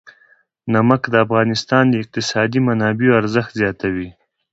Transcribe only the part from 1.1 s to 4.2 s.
افغانستان د اقتصادي منابعو ارزښت زیاتوي.